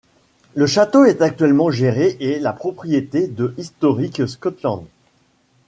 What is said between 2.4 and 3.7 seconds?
propriété de